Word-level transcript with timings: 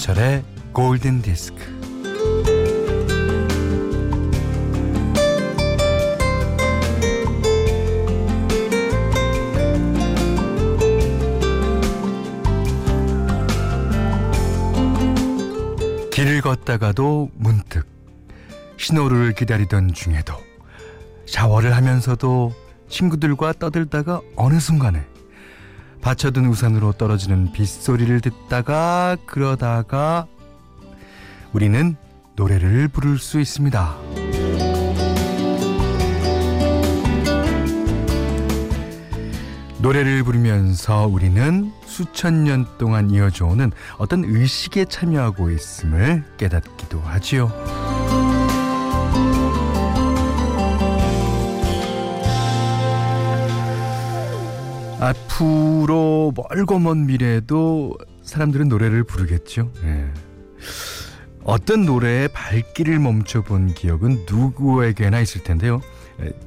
김현철의 0.00 0.42
골든 0.72 1.20
디스크. 1.20 1.58
길을 16.12 16.40
걷다가도 16.40 17.30
문득 17.34 17.86
신호를 18.78 19.34
기다리던 19.34 19.92
중에도 19.92 20.34
샤워를 21.26 21.76
하면서도 21.76 22.52
친구들과 22.88 23.52
떠들다가 23.52 24.22
어느 24.36 24.58
순간에 24.58 25.09
받쳐둔 26.00 26.46
우산으로 26.46 26.92
떨어지는 26.92 27.52
빗소리를 27.52 28.20
듣다가 28.20 29.16
그러다가 29.26 30.26
우리는 31.52 31.96
노래를 32.36 32.88
부를 32.88 33.18
수 33.18 33.40
있습니다. 33.40 33.96
노래를 39.80 40.22
부르면서 40.24 41.06
우리는 41.06 41.72
수천 41.86 42.44
년 42.44 42.66
동안 42.76 43.10
이어져 43.10 43.46
오는 43.46 43.72
어떤 43.96 44.24
의식에 44.24 44.84
참여하고 44.84 45.50
있음을 45.50 46.22
깨닫기도 46.36 47.00
하지요. 47.00 47.89
앞으로 55.00 56.32
멀고 56.36 56.78
먼 56.78 57.06
미래에도 57.06 57.96
사람들은 58.22 58.68
노래를 58.68 59.04
부르겠죠. 59.04 59.72
네. 59.82 60.12
어떤 61.42 61.86
노래의 61.86 62.28
발길을 62.28 62.98
멈춰본 62.98 63.74
기억은 63.74 64.26
누구에게나 64.30 65.20
있을 65.20 65.42
텐데요. 65.42 65.80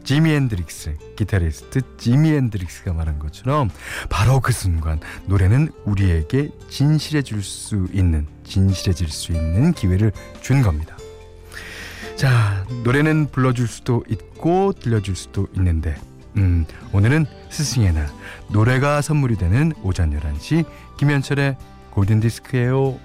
지미 0.03 0.31
앤드릭스, 0.33 0.97
기타리스트 1.15 1.81
지미 1.97 2.31
앤드릭스가 2.33 2.93
말한 2.93 3.17
것처럼 3.17 3.71
바로 4.07 4.39
그 4.39 4.53
순간 4.53 4.99
노래는 5.25 5.71
우리에게 5.85 6.51
진실해질 6.69 7.41
수 7.41 7.87
있는, 7.91 8.27
진실해질 8.43 9.09
수 9.09 9.31
있는 9.31 9.73
기회를 9.73 10.11
준 10.41 10.61
겁니다. 10.61 10.95
자, 12.15 12.63
노래는 12.83 13.31
불러줄 13.31 13.67
수도 13.67 14.03
있고 14.07 14.73
들려줄 14.73 15.15
수도 15.15 15.47
있는데 15.55 15.95
음, 16.37 16.65
오늘은 16.91 17.25
스승의 17.49 17.93
날 17.93 18.07
노래가 18.49 19.01
선물이 19.01 19.37
되는 19.37 19.73
오전 19.83 20.11
11시 20.11 20.65
김현철의 20.97 21.57
골든디스크예요. 21.91 22.99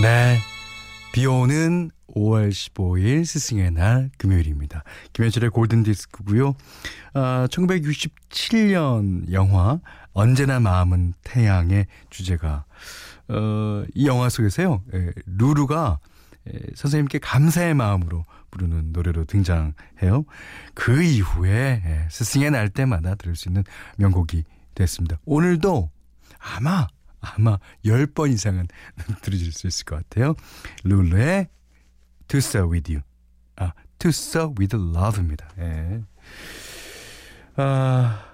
네. 0.00 0.49
비 1.20 1.26
오는 1.26 1.90
5월 2.14 2.48
15일 2.48 3.26
스승의 3.26 3.72
날 3.72 4.08
금요일입니다. 4.16 4.84
김현철의 5.12 5.50
골든 5.50 5.82
디스크고요. 5.82 6.54
아, 7.12 7.46
1967년 7.50 9.30
영화 9.30 9.80
언제나 10.14 10.60
마음은 10.60 11.12
태양의 11.22 11.88
주제가 12.08 12.64
어, 13.28 13.84
이 13.94 14.06
영화 14.06 14.30
속에서요. 14.30 14.82
예, 14.94 15.12
루루가 15.26 15.98
예, 16.48 16.58
선생님께 16.74 17.18
감사의 17.18 17.74
마음으로 17.74 18.24
부르는 18.50 18.94
노래로 18.94 19.26
등장해요. 19.26 20.24
그 20.72 21.02
이후에 21.02 21.82
예, 21.84 22.08
스승의 22.08 22.50
날 22.50 22.70
때마다 22.70 23.14
들을 23.14 23.36
수 23.36 23.50
있는 23.50 23.62
명곡이 23.98 24.44
됐습니다. 24.74 25.18
오늘도 25.26 25.90
아마 26.38 26.86
아마 27.20 27.58
10번 27.84 28.32
이상은 28.32 28.66
들으실 29.22 29.52
수 29.52 29.66
있을 29.66 29.84
것 29.84 29.96
같아요. 29.96 30.34
룰루의 30.84 31.48
To 32.28 32.38
Sir 32.38 32.68
With 32.70 32.92
You. 32.92 33.02
아, 33.56 33.72
To 33.98 34.08
Sir 34.08 34.52
With 34.58 34.76
Love입니다. 34.76 35.48
예. 35.58 36.02
아, 37.56 38.24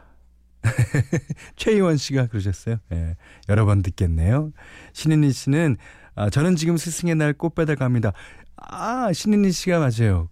최희원 1.57 1.97
씨가 1.97 2.27
그러셨어요. 2.27 2.77
예. 2.93 3.17
여러 3.49 3.65
번 3.65 3.83
듣겠네요. 3.83 4.53
신인희 4.93 5.33
씨는 5.33 5.77
아, 6.15 6.31
저는 6.31 6.57
지금 6.57 6.77
스승의 6.77 7.15
날 7.17 7.33
꽃배달 7.35 7.77
갑니다. 7.77 8.13
아, 8.57 9.13
신인희 9.13 9.53
씨가 9.53 9.79
맞아요. 9.79 10.29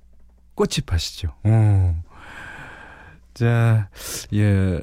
꽃이 0.55 0.79
파시죠. 0.87 1.35
어. 1.45 2.03
자, 3.35 3.89
예. 4.33 4.81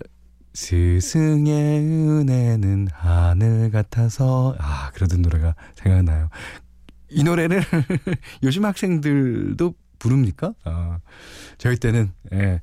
스승의 0.54 1.80
은혜는 1.80 2.90
하늘 2.92 3.72
같아서 3.72 4.56
아 4.60 4.92
그러던 4.92 5.22
노래가 5.22 5.56
생각나요. 5.76 6.30
이 7.10 7.24
노래를 7.24 7.62
요즘 8.44 8.66
학생들도 8.66 9.74
부릅니까? 10.00 10.54
아 10.64 11.00
저희 11.58 11.78
때는 11.78 12.12
예, 12.34 12.60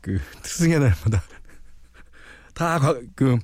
그 0.00 0.18
스승의 0.42 0.80
날마다 0.80 1.22
다그 2.54 3.38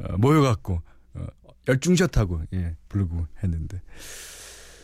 어, 0.00 0.16
모여갖고 0.18 0.82
어, 1.14 1.26
열중샷하고 1.68 2.42
예 2.54 2.76
부르고 2.88 3.26
했는데 3.42 3.80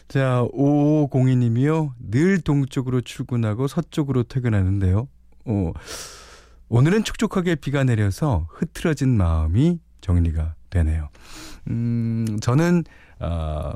자 0.08 0.46
5502님이요 0.52 1.92
늘 1.98 2.40
동쪽으로 2.40 3.02
출근하고 3.02 3.68
서쪽으로 3.68 4.22
퇴근하는데요. 4.22 5.08
어. 5.44 5.72
오늘은 6.68 7.04
촉촉하게 7.04 7.56
비가 7.56 7.84
내려서 7.84 8.46
흐트러진 8.52 9.16
마음이 9.16 9.80
정리가 10.00 10.54
되네요. 10.70 11.08
음, 11.68 12.38
저는, 12.40 12.84
어, 13.20 13.72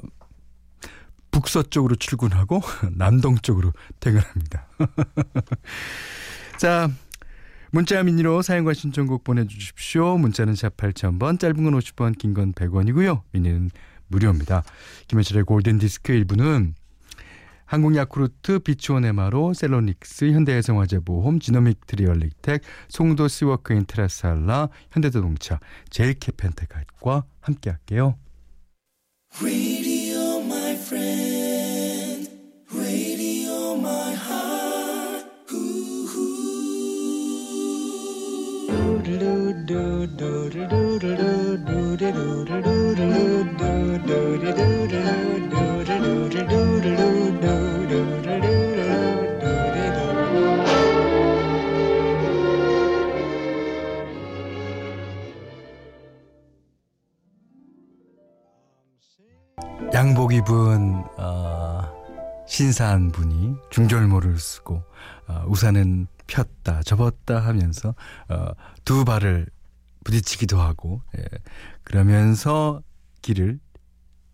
북서쪽으로 1.31 1.97
출근하고 1.97 2.61
남동쪽으로 2.93 3.73
퇴근합니다. 4.01 4.67
자, 6.59 6.91
문자 7.71 8.03
미니로 8.03 8.43
사용과 8.43 8.75
신청곡 8.75 9.25
보내주십시오. 9.25 10.19
문자는 10.19 10.55
샵 10.55 10.77
8000번, 10.77 11.41
짧은 11.41 11.65
건 11.65 11.79
50번, 11.79 12.19
긴건 12.19 12.53
100원이고요. 12.53 13.23
미니는 13.33 13.71
무료입니다. 14.09 14.63
김현철의 15.09 15.45
골든디스크 15.45 16.13
1부는 16.13 16.75
한국 17.73 17.97
야쿠르트, 17.97 18.59
비추온 18.59 19.07
에마로, 19.07 19.55
셀로닉스, 19.55 20.31
현대해성화재보험, 20.33 21.41
지노믹 21.41 21.87
트리얼릭텍, 21.87 22.61
송도 22.89 23.29
시워크인 23.29 23.87
테라살라, 23.87 24.69
현대자동차, 24.91 25.59
제일캐펜테갈과 25.89 27.25
함께할게요. 27.41 28.19
Radio, 29.41 30.43
양복 59.95 60.33
입은 60.33 61.05
어, 61.19 62.02
신사한 62.47 63.13
분이 63.13 63.57
중절모를 63.71 64.39
쓰고 64.39 64.83
어, 65.29 65.45
우산은 65.49 66.07
폈다 66.27 66.83
접었다 66.83 67.41
하면서 67.41 67.95
어, 68.29 68.47
두 68.85 69.05
발을 69.05 69.47
부딪히기도 70.05 70.61
하고 70.61 71.03
예, 71.17 71.25
그러면서 71.85 72.83
길을 73.23 73.61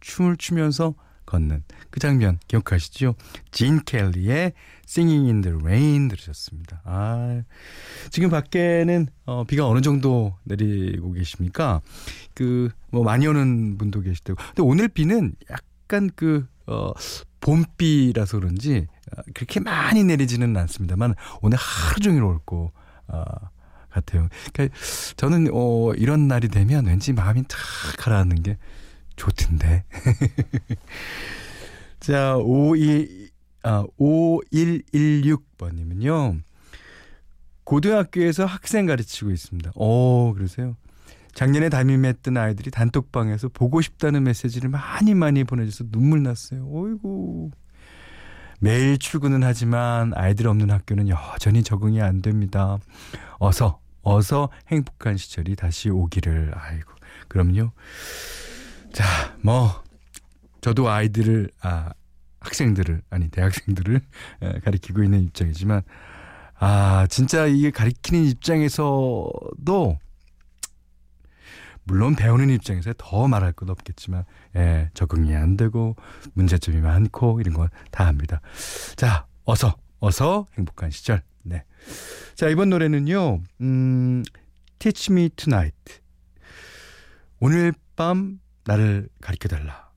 춤을 0.00 0.36
추면서 0.36 0.94
걷는 1.26 1.62
그 1.90 2.00
장면 2.00 2.38
기억하시죠? 2.48 3.14
진 3.50 3.84
켈리의 3.84 4.54
Singing 4.88 5.26
in 5.26 5.40
the 5.42 5.58
Rain 5.60 6.08
들으셨습니다. 6.08 6.80
아, 6.84 7.42
지금 8.08 8.30
밖에는 8.30 9.08
어, 9.26 9.44
비가 9.44 9.66
어느 9.66 9.82
정도 9.82 10.34
내리고 10.44 11.12
계십니까? 11.12 11.82
그 12.34 12.70
뭐 12.90 13.02
많이 13.04 13.26
오는 13.26 13.76
분도 13.78 14.00
계시다고. 14.00 14.42
근데 14.42 14.62
오늘 14.62 14.88
비는 14.88 15.34
약간 15.50 16.10
그 16.14 16.46
어, 16.66 16.92
봄비라서 17.40 18.40
그런지 18.40 18.86
어, 19.16 19.20
그렇게 19.34 19.60
많이 19.60 20.04
내리지는 20.04 20.56
않습니다만 20.56 21.14
오늘 21.42 21.58
하루 21.58 22.00
종일 22.00 22.22
올 22.22 22.38
거. 22.44 22.72
어, 23.08 23.24
같아요. 23.90 24.28
그러니까 24.52 24.76
저는 25.16 25.48
어 25.52 25.92
이런 25.94 26.28
날이 26.28 26.48
되면 26.48 26.86
왠지 26.86 27.12
마음이 27.12 27.42
탁 27.48 27.58
가라앉는 27.98 28.42
게 28.42 28.58
좋던데. 29.16 29.84
자, 32.00 32.36
52, 32.36 33.30
아, 33.64 33.84
5116번님은요. 33.98 36.40
고등학교에서 37.64 38.46
학생 38.46 38.86
가르치고 38.86 39.30
있습니다. 39.30 39.72
오, 39.74 40.32
그러세요? 40.32 40.76
작년에 41.34 41.68
담임했던 41.68 42.36
아이들이 42.36 42.70
단톡방에서 42.70 43.48
보고 43.48 43.80
싶다는 43.80 44.24
메시지를 44.24 44.70
많이 44.70 45.14
많이 45.14 45.44
보내줘서 45.44 45.84
눈물 45.90 46.22
났어요. 46.22 46.68
어이구. 46.70 47.50
매일 48.60 48.98
출근은 48.98 49.44
하지만 49.44 50.12
아이들 50.14 50.48
없는 50.48 50.70
학교는 50.70 51.08
여전히 51.08 51.62
적응이 51.62 52.02
안 52.02 52.22
됩니다. 52.22 52.78
어서, 53.38 53.80
어서 54.02 54.48
행복한 54.68 55.16
시절이 55.16 55.54
다시 55.54 55.90
오기를. 55.90 56.52
아이고. 56.54 56.92
그럼요. 57.28 57.70
자, 58.92 59.04
뭐, 59.42 59.84
저도 60.60 60.90
아이들을, 60.90 61.50
아, 61.62 61.90
학생들을, 62.40 63.02
아니, 63.10 63.28
대학생들을 63.28 64.00
가리키고 64.64 65.04
있는 65.04 65.22
입장이지만, 65.22 65.82
아, 66.58 67.06
진짜 67.08 67.46
이게 67.46 67.70
가리키는 67.70 68.24
입장에서도 68.24 69.98
물론 71.88 72.14
배우는 72.14 72.50
입장에서 72.50 72.92
더 72.98 73.26
말할 73.28 73.52
것 73.52 73.68
없겠지만 73.68 74.24
예, 74.56 74.90
적응이 74.94 75.34
안 75.34 75.56
되고 75.56 75.96
문제점이 76.34 76.80
많고 76.80 77.40
이런 77.40 77.54
건 77.54 77.68
다 77.90 78.06
합니다. 78.06 78.40
자, 78.96 79.26
어서 79.44 79.76
어서 79.98 80.46
행복한 80.56 80.90
시절. 80.90 81.22
네. 81.42 81.64
자, 82.34 82.48
이번 82.48 82.68
노래는요. 82.70 83.40
음, 83.62 84.22
Teach 84.78 85.10
Me 85.12 85.30
Tonight. 85.30 86.00
오늘 87.40 87.72
밤 87.96 88.38
나를 88.64 89.08
가르쳐 89.20 89.48
달라. 89.48 89.88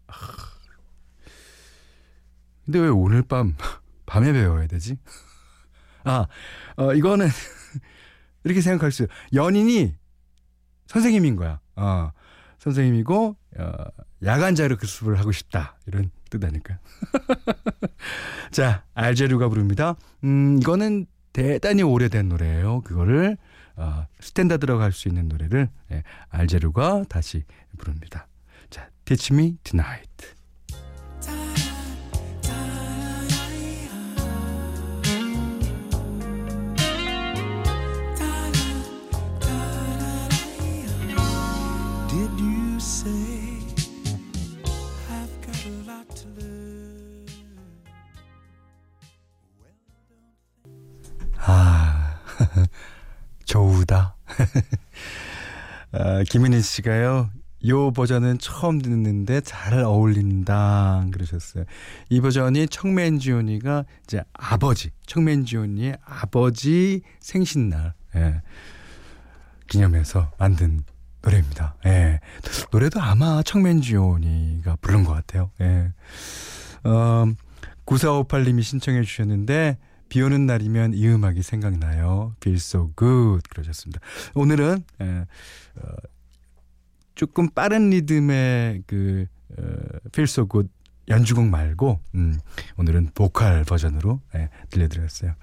근데 2.65 2.79
왜 2.79 2.87
오늘 2.87 3.21
밤 3.21 3.55
밤에 4.05 4.31
배워야 4.31 4.67
되지? 4.67 4.97
아, 6.05 6.25
어, 6.77 6.93
이거는 6.93 7.27
이렇게 8.43 8.61
생각할 8.61 8.91
수. 8.91 9.07
연인이 9.33 9.93
선생님인 10.91 11.37
거야. 11.37 11.59
어, 11.77 12.11
선생님이고 12.59 13.35
어, 13.59 13.71
야간 14.25 14.55
자율학습을 14.55 15.17
하고 15.19 15.31
싶다 15.31 15.77
이런 15.87 16.11
뜻 16.29 16.43
아닐까? 16.43 16.79
자, 18.51 18.83
알제루가 18.93 19.47
부릅니다. 19.47 19.95
음, 20.25 20.57
이거는 20.59 21.05
대단히 21.31 21.81
오래된 21.81 22.27
노래예요. 22.27 22.81
그거를 22.81 23.37
어, 23.77 24.05
스탠다드라고 24.19 24.81
할 24.81 24.91
수 24.91 25.07
있는 25.07 25.29
노래를 25.29 25.69
예, 25.93 26.03
알제루가 26.29 27.05
다시 27.07 27.45
부릅니다. 27.77 28.27
자, 28.69 28.89
Teach 29.05 29.33
Me 29.33 29.55
Tonight. 29.63 30.35
조우다. 53.51 54.15
아, 55.91 56.23
김은희 56.29 56.61
씨가요. 56.61 57.29
요 57.67 57.91
버전은 57.91 58.39
처음 58.39 58.81
듣는데 58.81 59.41
잘 59.41 59.73
어울린다 59.83 61.05
그러셨어요. 61.11 61.65
이 62.09 62.21
버전이 62.21 62.69
청맨지온이가 62.69 63.83
이제 64.05 64.23
아버지 64.31 64.91
청맨지온이의 65.05 65.97
아버지 66.03 67.01
생신날 67.19 67.93
예, 68.15 68.41
기념해서 69.67 70.31
만든 70.37 70.83
노래입니다. 71.21 71.75
예. 71.85 72.21
노래도 72.71 73.01
아마 73.01 73.43
청맨지온이가 73.43 74.77
부른 74.79 75.03
것 75.03 75.11
같아요. 75.11 75.51
예. 75.59 75.91
어, 76.85 77.25
9458님이 77.85 78.63
신청해 78.63 79.03
주셨는데 79.03 79.77
비 80.11 80.21
오는 80.21 80.45
날이면 80.45 80.93
이 80.93 81.07
음악이 81.07 81.41
생각나요. 81.41 82.35
Feel 82.41 82.57
so 82.57 82.91
good. 82.97 83.47
그러셨습니다. 83.49 84.01
오늘은, 84.35 84.83
에, 84.99 85.05
어, 85.05 85.95
조금 87.15 87.49
빠른 87.49 87.91
리듬의 87.91 88.83
그, 88.87 89.25
어, 89.57 89.63
Feel 90.07 90.23
so 90.25 90.49
good 90.49 90.69
연주곡 91.07 91.45
말고, 91.45 92.01
음, 92.15 92.37
오늘은 92.75 93.11
보컬 93.13 93.63
버전으로, 93.63 94.19
예, 94.35 94.49
들려드렸어요. 94.69 95.33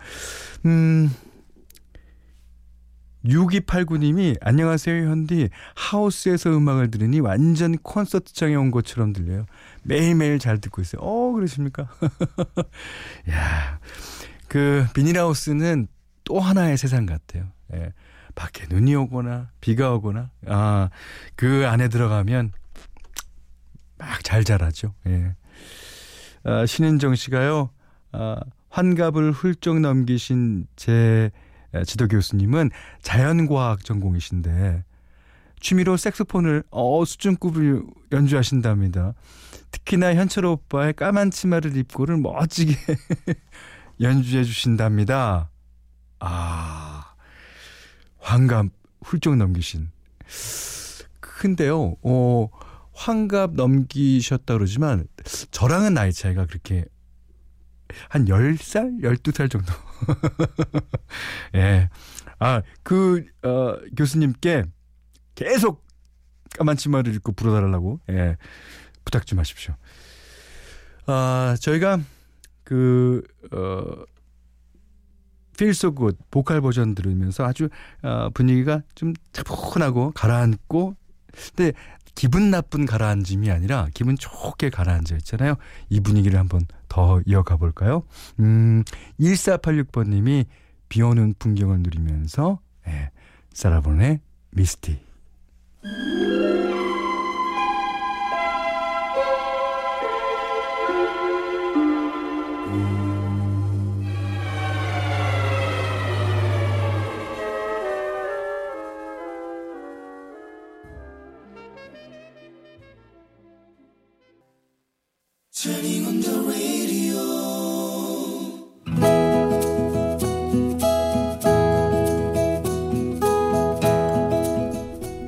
음, 0.67 1.11
6289님이 3.25 4.37
안녕하세요 4.43 5.09
현디 5.09 5.49
하우스에서 5.75 6.51
음악을 6.51 6.91
들으니 6.91 7.21
완전 7.21 7.77
콘서트장에 7.79 8.55
온 8.55 8.71
것처럼 8.71 9.13
들려요. 9.13 9.47
매일매일 9.83 10.39
잘 10.39 10.61
듣고 10.61 10.81
있어요. 10.81 11.03
어 11.03 11.33
그러십니까? 11.33 11.89
야 13.29 13.81
그 14.49 14.87
비닐하우스는 14.95 15.87
또 16.25 16.41
하나의 16.41 16.77
세상 16.77 17.07
같아요. 17.07 17.45
예. 17.75 17.93
밖에 18.35 18.67
눈이 18.71 18.95
오거나 18.95 19.51
비가 19.61 19.93
오거나 19.95 20.31
아 20.47 20.89
그 21.37 21.67
안에 21.67 21.89
들어가면 21.89 22.53
막 23.99 24.23
잘 24.23 24.45
자라죠. 24.45 24.95
예. 25.07 25.35
아, 26.45 26.67
신은정 26.67 27.15
씨가요. 27.15 27.71
아, 28.13 28.37
환갑을 28.71 29.33
훌쩍 29.33 29.81
넘기신 29.81 30.67
제 30.77 31.31
지도 31.87 32.07
교수님은 32.09 32.71
자연과학 33.03 33.85
전공이신데 33.85 34.85
취미로 35.61 35.97
색소폰을 35.97 36.63
어 36.71 37.05
수준급을 37.05 37.83
연주하신답니다. 38.13 39.15
특히나 39.71 40.15
현철 40.15 40.45
오빠의 40.47 40.93
까만 40.95 41.31
치마를 41.31 41.77
입고를 41.77 42.17
멋지게 42.19 42.75
연주해 44.01 44.45
주신답니다. 44.45 45.51
아, 46.21 47.15
환갑 48.19 48.67
훌쩍 49.03 49.37
넘기신. 49.37 49.91
근데요, 51.21 51.97
어, 52.03 52.49
환갑 52.95 53.55
넘기셨다 53.55 54.55
그러지만 54.55 55.07
저랑은 55.51 55.95
나이 55.95 56.13
차이가 56.13 56.47
그렇게 56.47 56.85
한 58.09 58.27
10살, 58.27 59.03
12살 59.03 59.51
정도. 59.51 59.73
예. 61.55 61.89
아, 62.39 62.63
그, 62.83 63.25
어, 63.43 63.77
교수님께 63.97 64.65
계속 65.35 65.87
까만 66.57 66.77
치마를 66.77 67.15
입고 67.15 67.33
불어달라고, 67.33 68.01
예. 68.11 68.37
부탁 69.05 69.27
좀 69.27 69.39
하십시오. 69.39 69.75
아, 71.07 71.57
저희가 71.61 72.01
그, 72.69 73.23
어, 73.51 74.05
So 75.59 75.95
Good 75.95 76.19
보컬 76.31 76.61
버전 76.61 76.95
들으면서 76.95 77.47
아주 77.47 77.71
어, 78.03 78.29
분위기가 78.35 78.83
좀 78.95 79.15
차분하고 79.33 80.13
가라앉고 80.13 80.95
근데 81.33 81.73
기분 82.15 82.51
나쁜 82.51 82.85
가라앉음이 82.85 83.51
아니라 83.51 83.89
기분 83.95 84.17
좋게 84.19 84.69
가라앉아 84.69 85.17
있잖아요. 85.17 85.55
이 85.89 86.01
분위기를 86.01 86.39
한번 86.39 86.67
더 86.89 87.23
이어가 87.25 87.57
볼까요? 87.57 88.03
음, 88.39 88.85
1486번 89.19 90.11
님이 90.11 90.45
비 90.91 91.01
오는 91.01 91.35
풍경을 91.39 91.79
누리면서 91.81 92.61
예, 92.87 93.11
사라본의 93.55 94.21
미스티. 94.51 95.01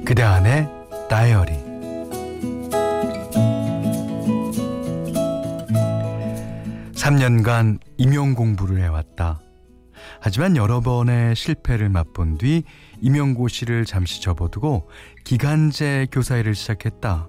그대 0.05 0.23
안의 0.23 0.69
다이어리. 1.09 1.53
(3년간) 6.95 7.81
임용 7.97 8.35
공부를 8.35 8.81
해왔다. 8.85 9.41
하지만 10.21 10.57
여러 10.57 10.81
번의 10.81 11.35
실패를 11.35 11.89
맛본 11.89 12.39
뒤 12.39 12.63
임용고시를 13.01 13.85
잠시 13.85 14.23
접어두고 14.23 14.89
기간제 15.25 16.07
교사 16.13 16.37
일을 16.37 16.55
시작했다. 16.55 17.29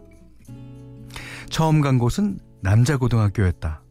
처음 1.49 1.81
간 1.81 1.97
곳은 1.97 2.37
남자 2.61 2.97
고등학교였다. 2.97 3.81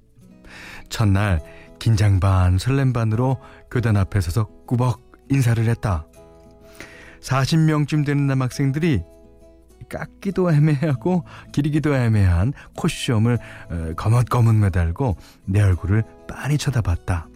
첫날 0.88 1.40
긴장 1.78 2.20
반 2.20 2.58
설렘 2.58 2.92
반으로 2.92 3.38
교단 3.70 3.96
앞에 3.96 4.20
서서 4.20 4.48
꾸벅 4.66 5.00
인사를 5.30 5.64
했다. 5.64 6.06
40명쯤 7.20 8.04
되는 8.04 8.26
남학생들이 8.26 9.02
깎기도 9.88 10.52
애매하고 10.52 11.24
기리기도 11.52 11.94
애매한 11.94 12.52
코시험을 12.76 13.38
어, 13.70 13.92
거뭇거뭇 13.96 14.54
매달고 14.54 15.16
내 15.46 15.60
얼굴을 15.60 16.04
빤히 16.28 16.58
쳐다봤다. 16.58 17.28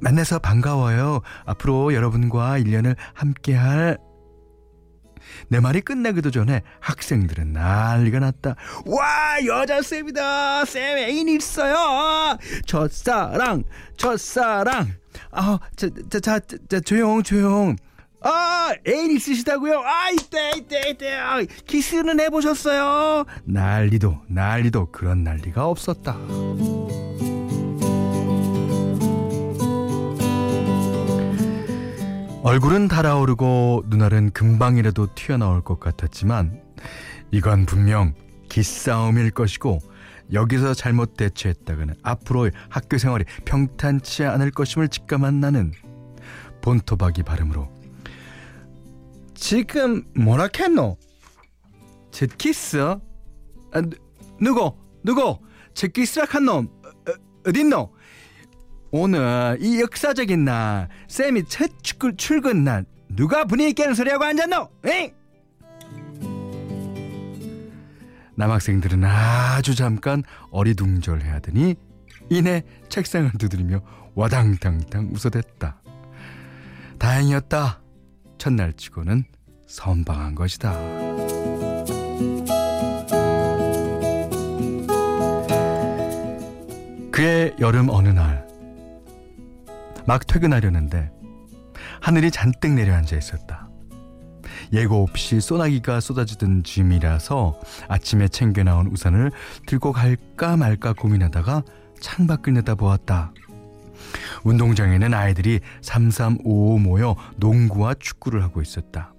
만나서 0.00 0.38
반가워요. 0.38 1.20
앞으로 1.44 1.94
여러분과 1.94 2.58
1년을 2.60 2.96
함께할 3.14 3.98
내 5.48 5.60
말이 5.60 5.80
끝나기도 5.80 6.30
전에 6.30 6.62
학생들은 6.80 7.52
난리가 7.52 8.20
났다. 8.20 8.56
와 8.86 9.36
여자 9.46 9.82
쌤이다. 9.82 10.64
쌤 10.64 10.98
애인 10.98 11.28
있어요. 11.28 12.38
첫사랑 12.66 13.64
첫사랑. 13.96 14.94
자, 16.20 16.40
조용 16.84 17.22
조용. 17.22 17.76
아 18.20 18.72
애인 18.86 19.12
있으시다고요? 19.12 19.80
아 19.80 20.10
이때 20.10 20.50
이때 20.56 20.80
이때 20.90 21.14
아, 21.14 21.40
키스는 21.66 22.18
해보셨어요? 22.20 23.24
난리도 23.44 24.22
난리도 24.26 24.90
그런 24.90 25.22
난리가 25.22 25.66
없었다. 25.66 26.16
얼굴은 32.48 32.88
달아오르고 32.88 33.84
눈알은 33.88 34.30
금방이라도 34.30 35.08
튀어나올 35.14 35.60
것 35.60 35.78
같았지만 35.78 36.62
이건 37.30 37.66
분명 37.66 38.14
기싸움일 38.48 39.32
것이고 39.32 39.80
여기서 40.32 40.72
잘못 40.72 41.14
대처했다가는 41.18 41.96
앞으로 42.02 42.48
학교 42.70 42.96
생활이 42.96 43.26
평탄치 43.44 44.24
않을 44.24 44.50
것임을 44.50 44.88
직감한 44.88 45.40
나는 45.40 45.72
본토박이 46.62 47.22
발음으로 47.22 47.68
지금 49.34 50.04
뭐라 50.16 50.48
했노? 50.58 50.96
제 52.10 52.26
키스? 52.38 52.78
아, 52.78 52.98
누구? 54.40 54.74
누구? 55.04 55.38
제 55.74 55.86
키스라 55.88 56.24
한 56.30 56.46
놈? 56.46 56.68
어, 56.82 57.12
어딨노? 57.46 57.92
오늘 58.90 59.58
이 59.60 59.80
역사적인 59.80 60.44
날 60.44 60.88
쌤이 61.08 61.44
첫 61.48 61.70
출근 62.16 62.64
날 62.64 62.84
누가 63.14 63.44
분위기 63.44 63.74
깨는 63.74 63.94
소리하고 63.94 64.24
앉았노? 64.24 64.68
에 64.86 65.14
남학생들은 68.36 69.04
아주 69.04 69.74
잠깐 69.74 70.22
어리둥절해하더니 70.50 71.74
이내 72.30 72.62
책상을 72.88 73.32
두드리며 73.38 73.80
와당탕탕 74.14 75.10
웃어댔다. 75.12 75.80
다행이었다. 76.98 77.80
첫날 78.38 78.72
치고는 78.74 79.24
선방한 79.66 80.34
것이다. 80.34 80.72
그의 87.10 87.56
여름 87.58 87.88
어느 87.88 88.08
날 88.08 88.47
막 90.08 90.26
퇴근하려는데 90.26 91.10
하늘이 92.00 92.30
잔뜩 92.30 92.72
내려앉아 92.72 93.14
있었다. 93.14 93.68
예고 94.72 95.02
없이 95.02 95.38
소나기가 95.38 96.00
쏟아지던 96.00 96.62
짐이라서 96.62 97.60
아침에 97.88 98.28
챙겨 98.28 98.64
나온 98.64 98.86
우산을 98.86 99.30
들고 99.66 99.92
갈까 99.92 100.56
말까 100.56 100.94
고민하다가 100.94 101.62
창밖을 102.00 102.54
내다보았다. 102.54 103.34
운동장에는 104.44 105.12
아이들이 105.12 105.60
3355 105.82 106.78
모여 106.78 107.14
농구와 107.36 107.92
축구를 107.98 108.42
하고 108.42 108.62
있었다. 108.62 109.12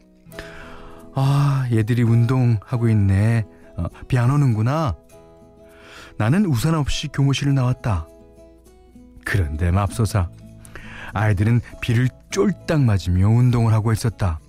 아, 1.13 1.67
얘들이 1.71 2.01
운동하고 2.01 2.89
있네. 2.89 3.45
어, 3.77 3.85
비안 4.07 4.31
오는구나. 4.31 4.95
나는 6.17 6.47
우산 6.47 6.73
없이 6.73 7.09
교무실을 7.09 7.53
나왔다. 7.53 8.07
그런데 9.23 9.69
맙소사. 9.69 10.29
아이들은 11.13 11.61
비를 11.81 12.09
쫄딱 12.31 12.81
맞으며 12.81 13.27
운동을 13.27 13.73
하고 13.73 13.91
있었다. 13.91 14.39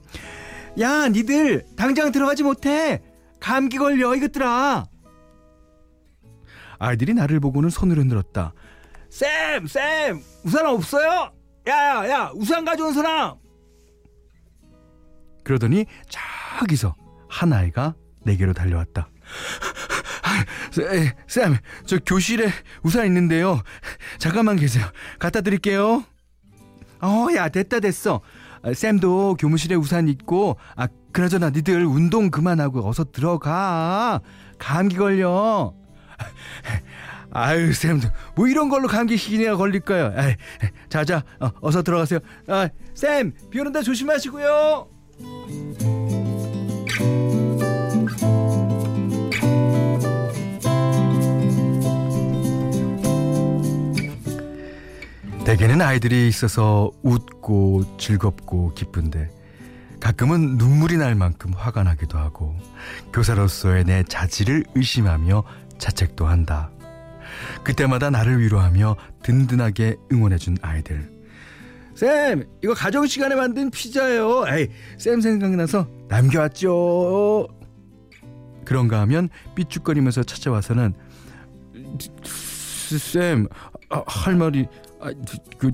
야, 0.81 1.09
니들 1.09 1.67
당장 1.77 2.13
들어가지 2.13 2.43
못해. 2.43 3.03
감기 3.41 3.79
걸려 3.79 4.15
이것들아. 4.15 4.87
아이들이 6.79 7.15
나를 7.15 7.41
보고는 7.41 7.71
손을 7.71 7.99
흔들었다. 7.99 8.55
쌤, 9.09 9.67
쌤, 9.67 10.23
우산 10.45 10.67
없어요? 10.67 11.33
야, 11.69 11.75
야, 11.75 12.09
야, 12.09 12.31
우산 12.35 12.65
가져온 12.65 12.95
사람. 12.95 13.35
그러더니 15.45 15.85
저기서 16.59 16.95
한 17.29 17.53
아이가 17.53 17.95
내게로 18.25 18.53
달려왔다. 18.53 19.09
쌤, 21.27 21.57
저 21.87 21.99
교실에 21.99 22.51
우산 22.83 23.07
있는데요. 23.07 23.61
잠깐만 24.19 24.57
계세요. 24.57 24.85
갖다 25.19 25.41
드릴게요. 25.41 26.05
어, 27.03 27.27
야, 27.35 27.49
됐다 27.49 27.81
됐어. 27.81 28.21
쌤도 28.75 29.37
교무실에 29.39 29.75
우산 29.75 30.09
있고, 30.09 30.57
아, 30.77 30.87
그나저나 31.13 31.51
니들 31.51 31.85
운동 31.87 32.31
그만하고 32.31 32.87
어서 32.87 33.05
들어가. 33.05 34.21
감기 34.59 34.97
걸려. 34.97 35.73
아유, 37.33 37.73
쌤, 37.73 38.01
뭐 38.35 38.49
이런 38.49 38.69
걸로 38.69 38.89
감기 38.89 39.17
시기나 39.17 39.57
걸릴까요? 39.57 40.13
아이, 40.17 40.37
자 40.89 41.05
자, 41.05 41.23
어, 41.39 41.51
어서 41.61 41.83
들어가세요. 41.83 42.19
아, 42.49 42.69
쌤, 42.95 43.33
비 43.51 43.61
오는데 43.61 43.83
조심하시고요. 43.83 44.89
대개는 55.51 55.83
아이들이 55.83 56.29
있어서 56.29 56.93
웃고 57.03 57.97
즐겁고 57.99 58.73
기쁜데 58.73 59.29
가끔은 59.99 60.57
눈물이 60.59 60.97
날 60.97 61.17
만큼 61.17 61.53
화가 61.53 61.83
나기도 61.83 62.19
하고 62.19 62.55
교사로서의 63.13 63.83
내 63.83 64.05
자질을 64.05 64.63
의심하며 64.77 65.43
자책도 65.77 66.25
한다. 66.25 66.71
그때마다 67.65 68.11
나를 68.11 68.41
위로하며 68.41 68.95
든든하게 69.25 69.97
응원해준 70.13 70.59
아이들. 70.63 71.11
쌤, 71.97 72.45
이거 72.63 72.73
가정 72.73 73.09
시간에 73.09 73.35
만든 73.35 73.71
피자예요. 73.71 74.45
에이, 74.47 74.69
쌤 74.99 75.21
생각나서 75.21 75.89
남겨왔죠. 76.09 77.49
그런가 78.65 79.01
하면 79.01 79.29
삐죽거리면서 79.57 80.23
찾아와서는 80.23 80.95
쌤, 83.01 83.49
아, 83.89 84.05
할 84.07 84.37
말이 84.37 84.69
아, 85.01 85.13
그 85.59 85.73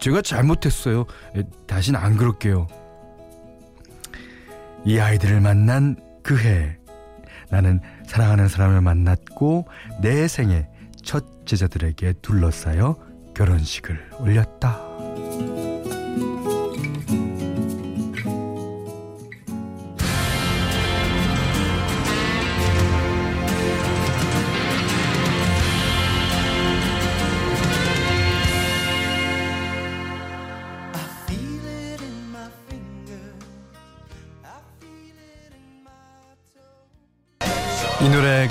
제가 0.00 0.22
잘못했어요. 0.22 1.06
다신 1.66 1.96
안 1.96 2.16
그럴게요. 2.16 2.66
이 4.84 4.98
아이들을 4.98 5.40
만난 5.40 5.96
그 6.22 6.38
해, 6.38 6.76
나는 7.50 7.80
사랑하는 8.06 8.48
사람을 8.48 8.80
만났고 8.80 9.66
내 10.00 10.26
생에 10.26 10.66
첫 11.02 11.46
제자들에게 11.46 12.14
둘러싸여 12.22 12.96
결혼식을 13.34 14.10
올렸다. 14.18 14.80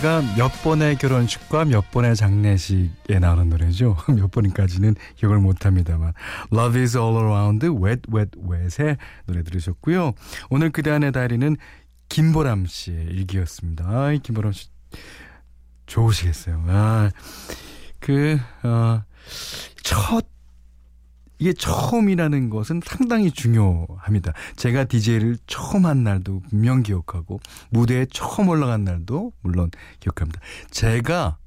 노래가 0.01 0.21
몇 0.35 0.49
번의 0.63 0.97
결혼식과 0.97 1.65
몇 1.65 1.91
번의 1.91 2.15
장례식에 2.15 3.19
나오는 3.19 3.49
노래죠. 3.49 3.95
몇 4.09 4.31
번까지는 4.31 4.95
기억을 5.15 5.37
못합니다만 5.39 6.13
Love 6.51 6.81
is 6.81 6.97
all 6.97 7.15
around 7.15 7.65
wet 7.67 8.01
wet 8.11 8.31
wet의 8.39 8.97
노래 9.25 9.43
들으셨고요. 9.43 10.13
오늘 10.49 10.71
그대안의 10.71 11.11
다리는 11.11 11.55
김보람 12.09 12.65
씨의 12.65 13.05
일기였습니다. 13.05 13.85
아, 13.87 14.17
김보람 14.21 14.51
씨 14.51 14.69
좋으시겠어요. 15.85 16.63
아, 16.67 17.11
그, 17.99 18.39
어, 18.63 19.03
첫 19.83 20.25
이게 21.41 21.53
처음이라는 21.53 22.51
것은 22.51 22.81
상당히 22.85 23.31
중요합니다. 23.31 24.31
제가 24.57 24.83
DJ를 24.83 25.39
처음 25.47 25.87
한 25.87 26.03
날도 26.03 26.41
분명 26.41 26.83
기억하고 26.83 27.39
무대에 27.71 28.05
처음 28.13 28.49
올라간 28.49 28.83
날도 28.83 29.33
물론 29.41 29.71
기억합니다. 29.99 30.39
제가 30.69 31.39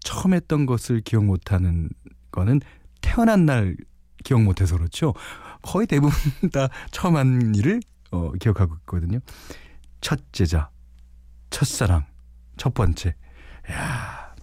처음 0.00 0.32
했던 0.32 0.64
것을 0.64 1.02
기억 1.02 1.26
못하는 1.26 1.90
거는 2.32 2.62
태어난 3.02 3.44
날 3.44 3.76
기억 4.24 4.40
못해서 4.42 4.78
그렇죠. 4.78 5.12
거의 5.60 5.86
대부분 5.86 6.14
다 6.50 6.70
처음 6.90 7.16
한 7.16 7.54
일을 7.54 7.80
어, 8.12 8.32
기억하고 8.32 8.76
있거든요. 8.76 9.18
첫 10.00 10.20
제자, 10.32 10.70
첫사랑, 11.50 12.06
첫 12.56 12.72
번째. 12.72 13.14
야 13.70 14.34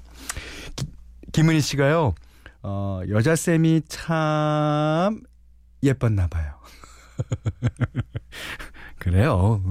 김은희 1.31 1.59
씨가요. 1.59 2.13
어, 2.63 3.01
여자쌤이 3.09 3.81
참 3.87 5.21
예뻤나 5.83 6.27
봐요. 6.27 6.53
그래요. 8.99 9.61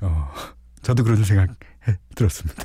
어, 0.00 0.32
저도 0.82 1.04
그런 1.04 1.22
생각 1.24 1.50
들었습니다. 2.14 2.62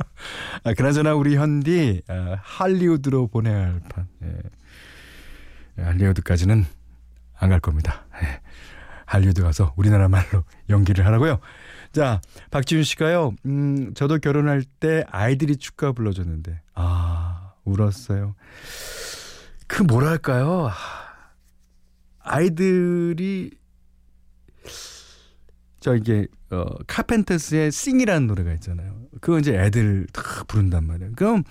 아, 0.64 0.74
그나저나 0.74 1.14
우리 1.14 1.36
현디 1.36 2.02
아, 2.08 2.36
할리우드로 2.42 3.28
보내야 3.28 3.56
할 3.56 3.80
판. 3.88 4.08
예. 4.22 4.36
예 5.78 5.82
할리우드까지는 5.82 6.64
안 7.38 7.50
갈 7.50 7.60
겁니다. 7.60 8.06
예. 8.22 8.40
할리우드 9.04 9.42
가서 9.42 9.74
우리나라 9.76 10.08
말로 10.08 10.44
연기를 10.70 11.04
하라고요. 11.04 11.40
자, 11.92 12.20
박지윤 12.50 12.84
씨가요. 12.84 13.34
음, 13.44 13.92
저도 13.94 14.18
결혼할 14.18 14.62
때 14.62 15.04
아이들이 15.10 15.56
축가 15.56 15.92
불러줬는데 15.92 16.62
아, 16.74 17.31
울었어요. 17.64 18.34
그 19.66 19.82
뭐랄까요? 19.82 20.70
아이들이 22.20 23.50
저 25.80 25.96
이게 25.96 26.26
어 26.50 26.64
카펜터스의 26.86 27.72
싱이라는 27.72 28.26
노래가 28.26 28.52
있잖아요. 28.54 28.94
그거 29.20 29.38
이제 29.38 29.54
애들 29.54 30.06
다 30.12 30.22
부른단 30.46 30.86
말이에요. 30.86 31.12
그럼 31.16 31.42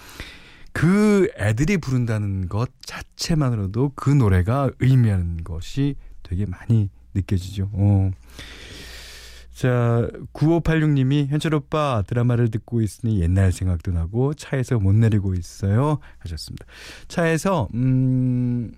그 0.74 1.30
애들이 1.38 1.78
부른다는 1.78 2.48
것 2.48 2.70
자체만으로도 2.86 3.92
그 3.96 4.10
노래가 4.10 4.70
의미하는 4.80 5.44
것이 5.44 5.96
되게 6.24 6.46
많이 6.46 6.90
느껴지죠. 7.14 7.70
어. 7.74 8.12
자, 9.62 10.08
9586님이 10.34 11.28
현철 11.28 11.54
오빠 11.54 12.04
드라마를 12.08 12.50
듣고 12.50 12.82
있으니 12.82 13.22
옛날 13.22 13.52
생각도 13.52 13.92
나고 13.92 14.34
차에서 14.34 14.80
못 14.80 14.96
내리고 14.96 15.36
있어요. 15.36 16.00
하셨습니다. 16.18 16.66
차에서, 17.08 17.68
음, 17.76 18.74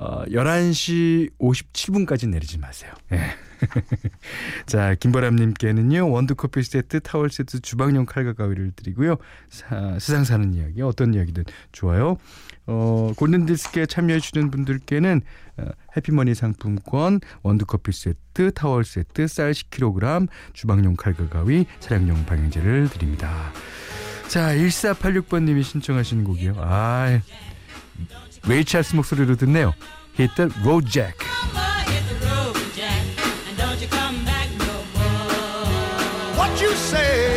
어, 0.00 0.24
11시 0.26 1.30
57분까지 1.40 2.28
내리지 2.28 2.58
마세요. 2.58 2.92
예. 3.12 3.18
자, 4.66 4.94
김보람님께는요, 4.94 6.08
원두커피 6.08 6.62
세트, 6.62 7.00
타월 7.00 7.30
세트, 7.30 7.60
주방용 7.60 8.06
칼과 8.06 8.34
가위를 8.34 8.70
드리고요. 8.76 9.16
사, 9.48 9.98
세상 9.98 10.22
사는 10.22 10.54
이야기, 10.54 10.82
어떤 10.82 11.14
이야기든 11.14 11.44
좋아요. 11.72 12.16
어, 12.66 13.12
골든디스크에 13.16 13.86
참여해주시는 13.86 14.52
분들께는 14.52 15.22
어, 15.56 15.64
해피머니 15.96 16.36
상품권, 16.36 17.18
원두커피 17.42 17.90
세트, 17.90 18.52
타월 18.52 18.84
세트, 18.84 19.26
쌀 19.26 19.50
10kg, 19.50 20.28
주방용 20.52 20.94
칼과 20.94 21.28
가위, 21.28 21.66
차량용 21.80 22.24
방향제를 22.24 22.88
드립니다. 22.90 23.52
자, 24.28 24.54
1486번님이 24.54 25.64
신청하시는 25.64 26.22
곡이요. 26.22 26.54
아, 26.58 27.20
레이 28.48 28.64
찰스 28.64 28.96
목소리로 28.96 29.36
듣네요. 29.36 29.74
Hit 30.18 30.34
the 30.36 30.50
road 30.64 30.90
jack. 30.90 31.18
you 36.60 36.72
say. 36.72 37.28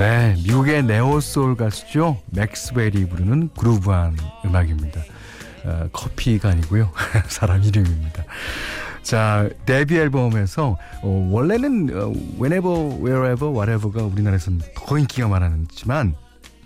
네, 0.00 0.34
미국의 0.46 0.82
neo 0.84 1.15
soul 1.15 1.56
가수죠. 1.56 2.22
맥스웰이 2.30 3.06
부르는 3.10 3.50
groove한 3.54 4.16
음악입니다. 4.46 4.98
어, 5.64 5.88
커피가 5.92 6.48
아니고요. 6.48 6.90
사람 7.28 7.62
이름입니다. 7.62 8.24
자, 9.10 9.48
데뷔 9.66 9.96
앨범에서 9.96 10.78
어, 11.02 11.28
원래는 11.32 11.90
어, 11.92 12.12
Whenever, 12.40 12.94
Wherever, 13.02 13.46
Whatever가 13.46 14.04
우리나라에서는 14.04 14.60
더 14.76 14.98
인기가 14.98 15.26
많았지만 15.26 16.14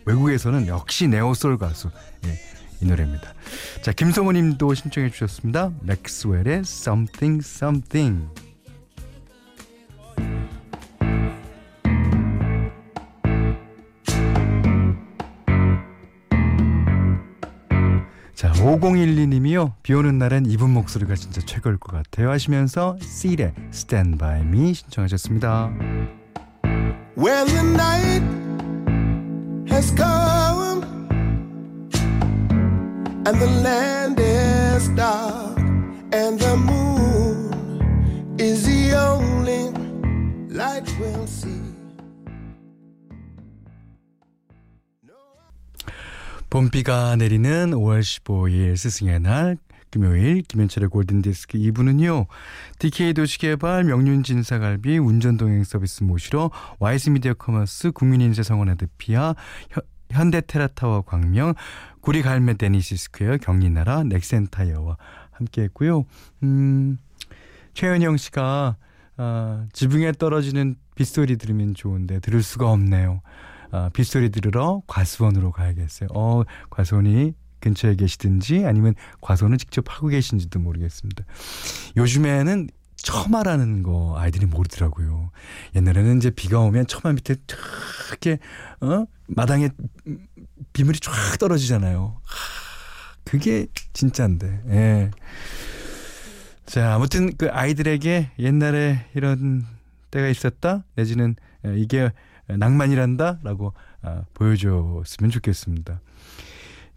외국에서는 0.04 0.66
역시 0.66 1.09
네오솔 1.09 1.57
가수 1.57 1.88
예, 2.26 2.38
이 2.83 2.87
노래입니다. 2.87 3.33
자, 3.80 3.92
김성호 3.92 4.33
님도 4.33 4.74
신청해 4.74 5.09
주셨습니다. 5.09 5.72
맥스웰의 5.85 6.59
Something 6.59 7.42
Something. 7.42 8.28
5012님이요. 18.64 19.74
비 19.83 19.92
오는 19.92 20.16
날엔 20.18 20.46
이분 20.46 20.70
목소리가 20.70 21.14
진짜 21.16 21.42
최고일 21.42 21.77
것 21.77 21.92
같아요. 21.92 22.31
하시면서 22.31 22.96
C의 22.98 23.53
Stand 23.70 24.16
By 24.16 24.40
Me 24.40 24.72
신청하셨습니다. 24.72 25.70
When 27.16 27.46
the 27.46 27.61
night 27.61 28.24
has 29.70 29.94
come 29.94 30.83
and 33.27 33.38
the 33.38 33.61
land 33.62 34.18
is 34.18 34.88
dark 34.96 35.59
and 36.14 36.38
the 36.38 36.57
moon 36.57 37.53
is 38.40 38.64
the 38.64 38.94
only 38.96 39.72
light 40.50 40.90
we'll 40.98 41.27
see. 41.27 41.53
봄비가 46.54 47.16
내리는 47.16 47.72
5월 47.72 47.98
15일 47.98 48.76
스승의 48.76 49.18
날 49.18 49.56
금요일 49.90 50.42
김현철의 50.42 50.88
골든디스크 50.88 51.58
2부는요. 51.58 52.28
DK 52.78 53.12
도시개발 53.12 53.82
명륜진사갈비 53.82 54.98
운전동행 54.98 55.64
서비스 55.64 56.04
모시러 56.04 56.52
와이스미디어 56.78 57.34
커머스 57.34 57.90
국민인재성원 57.90 58.68
에드피아 58.68 59.34
현대테라타워 60.12 61.02
광명 61.02 61.54
구리갈매 62.02 62.54
데니시 62.54 62.98
스퀘어 62.98 63.38
경리나라 63.38 64.04
넥센타이어와 64.04 64.96
함께했고요. 65.32 66.04
음, 66.44 66.98
최은영 67.72 68.16
씨가 68.16 68.76
아, 69.16 69.66
지붕에 69.72 70.12
떨어지는 70.12 70.76
빗소리 70.94 71.36
들으면 71.36 71.74
좋은데 71.74 72.20
들을 72.20 72.44
수가 72.44 72.70
없네요. 72.70 73.22
아, 73.74 73.90
빗소리 73.92 74.30
들으러 74.30 74.82
과수원으로 74.87 75.50
가야겠어요. 75.50 76.08
어, 76.14 76.44
과수원이 76.70 77.34
근처에 77.58 77.96
계시든지 77.96 78.64
아니면 78.66 78.94
과수원을 79.20 79.58
직접 79.58 79.84
하고 79.88 80.06
계신지도 80.06 80.60
모르겠습니다. 80.60 81.24
요즘에는 81.96 82.68
처마라는 82.94 83.82
거 83.82 84.14
아이들이 84.16 84.46
모르더라고요. 84.46 85.30
옛날에는 85.74 86.18
이제 86.18 86.30
비가 86.30 86.60
오면 86.60 86.87
처마 86.87 87.14
밑에 87.14 87.34
이렇게 88.10 88.38
어 88.80 89.06
마당에 89.26 89.70
비물이 90.72 91.00
쫙 91.00 91.12
떨어지잖아요. 91.40 92.20
그게 93.24 93.66
진짜인데. 93.92 94.62
예. 94.68 95.10
자, 96.64 96.94
아무튼 96.94 97.37
그 97.37 97.50
아이들에게 97.50 98.30
옛날에 98.38 99.06
이런 99.14 99.66
때가 100.12 100.28
있었다 100.28 100.84
내지는 100.94 101.34
이게 101.76 102.10
낭만이란다라고 102.48 103.72
아, 104.02 104.22
보여줬으면 104.35 105.30
좋겠습니다. 105.30 106.00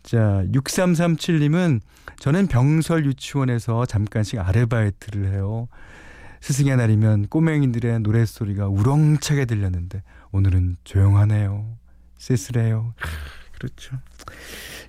자, 0.04 0.44
6337님은 0.54 1.82
저는 2.20 2.48
병설 2.48 3.06
유치원에서 3.06 3.86
잠깐씩 3.86 4.40
아르바이트를 4.40 5.32
해요. 5.34 5.68
스승의 6.42 6.78
날이면 6.78 7.28
꼬맹이들의 7.28 8.00
노랫소리가 8.02 8.68
우렁차게 8.68 9.46
들렸는데 9.46 10.04
오늘은 10.32 10.78
조용하네요. 10.84 11.78
쓸쓸해요. 12.18 12.94
그렇죠. 13.58 13.98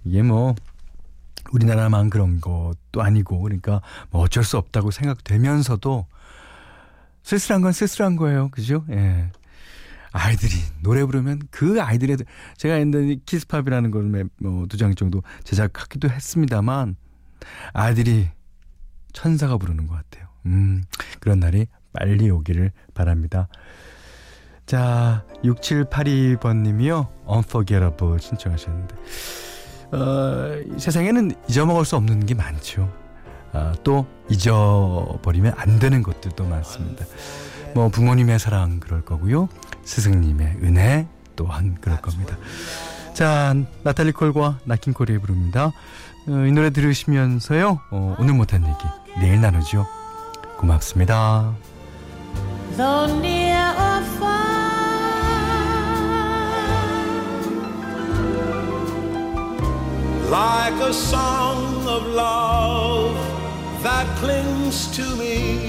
이게 0.05 0.23
뭐 0.23 0.55
우리나라만 1.53 2.11
그런 2.11 2.41
것도 2.41 3.01
아니고 3.03 3.41
그러니까 3.41 3.81
뭐 4.11 4.23
어쩔 4.23 4.45
수 4.45 4.59
없다고 4.59 4.91
생각되면서도 4.91 6.07
쓸쓸한 7.23 7.63
건 7.63 7.73
쓸쓸한 7.73 8.17
거예요. 8.17 8.51
그죠? 8.51 8.85
예. 8.91 9.31
아이들이 10.13 10.53
노래 10.83 11.05
부르면 11.05 11.43
그 11.51 11.81
아이들의 11.83 12.19
제가 12.57 12.79
옛날에 12.81 13.17
키스팝이라는 13.25 13.91
걸뭐두장 13.91 14.95
정도 14.95 15.23
제작하기도 15.45 16.09
했습니다만 16.11 16.97
아이들이 17.73 18.29
천사가 19.13 19.57
부르는 19.59 19.87
것 19.87 19.95
같아요. 19.95 20.29
음, 20.47 20.83
그런 21.21 21.41
날이 21.41 21.67
빨리 21.93 22.31
오기를 22.31 22.73
바랍니다. 22.95 23.49
자, 24.67 25.25
6782번님이요. 25.45 27.09
Unforgettable 27.27 28.21
신청하셨는데. 28.21 28.97
어, 29.93 30.79
세상에는 30.79 31.33
잊어먹을 31.49 31.85
수 31.87 31.97
없는 31.97 32.27
게 32.27 32.35
많죠. 32.35 32.93
아, 33.53 33.75
또 33.83 34.07
잊어버리면 34.29 35.55
안 35.57 35.79
되는 35.79 36.03
것들도 36.03 36.45
많습니다. 36.45 37.05
뭐 37.75 37.89
부모님의 37.89 38.39
사랑 38.39 38.81
그럴 38.81 39.05
거고요. 39.05 39.49
스승님의 39.85 40.59
은혜 40.63 41.07
또한 41.37 41.77
그럴 41.81 42.01
겁니다. 42.01 42.37
자, 43.15 43.55
나탈리 43.83 44.13
콜과 44.13 44.61
나킨콜이 44.65 45.19
부릅니다. 45.19 45.73
어, 46.29 46.47
이 46.47 46.53
노래 46.53 46.71
들으시면서요. 46.71 47.81
어, 47.91 48.17
오늘 48.19 48.35
못한 48.35 48.63
얘기 48.63 49.21
내일 49.21 49.41
나누죠. 49.41 49.87
고맙습니다. 50.59 51.55
like 60.31 60.75
a 60.83 60.93
song 60.93 61.89
of 61.89 62.03
love 62.09 63.28
that 63.83 64.07
clings 64.19 64.89
to 64.97 65.05
me. 65.17 65.68